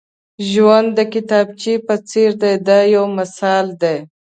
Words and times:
ژوند 0.49 0.89
د 0.97 0.99
کتابچې 1.13 1.73
په 1.87 1.95
څېر 2.09 2.31
دی 2.41 2.53
دا 2.67 2.79
یو 2.95 3.05
مثال 3.19 3.65
دی. 3.81 3.97